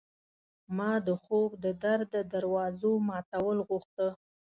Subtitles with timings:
[0.77, 4.07] ما د خوب د در د دوازو ماتول غوښته